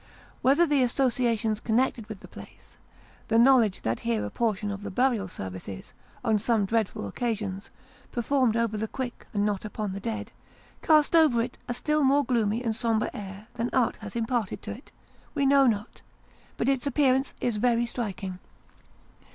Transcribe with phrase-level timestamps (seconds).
[0.41, 2.79] Whether the associations connected with the place
[3.27, 5.93] the knowledge that here a portion of the burial service is,
[6.25, 7.69] on some dreadful occasions,
[8.11, 10.31] performed over the quick aud not upon the dead
[10.81, 14.71] cast over it a still more gloomy and sombre air than art has imparted to
[14.71, 14.91] it,
[15.35, 16.01] we know not,
[16.57, 18.39] but its appearance is very striking.